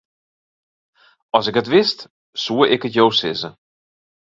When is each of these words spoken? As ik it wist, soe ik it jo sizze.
As 1.37 1.45
ik 1.49 1.59
it 1.61 1.71
wist, 1.73 1.99
soe 2.43 2.63
ik 2.75 2.83
it 2.87 2.95
jo 2.97 3.05
sizze. 3.19 3.49